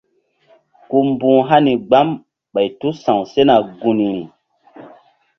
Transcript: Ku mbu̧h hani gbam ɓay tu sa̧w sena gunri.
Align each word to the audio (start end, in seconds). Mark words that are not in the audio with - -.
Ku 0.89 0.97
mbu̧h 1.09 1.41
hani 1.49 1.73
gbam 1.87 2.09
ɓay 2.53 2.67
tu 2.79 2.87
sa̧w 3.03 3.21
sena 3.31 3.55
gunri. 3.79 4.13